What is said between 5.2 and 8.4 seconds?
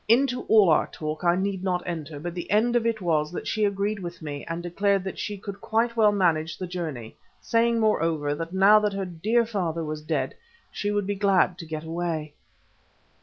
could quite well manage the journey, saying, moreover,